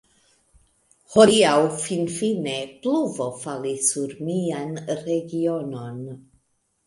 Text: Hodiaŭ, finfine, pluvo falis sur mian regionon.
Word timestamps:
Hodiaŭ, 1.15 1.51
finfine, 1.81 2.55
pluvo 2.85 3.27
falis 3.43 3.91
sur 3.91 4.15
mian 4.29 4.73
regionon. 5.03 6.01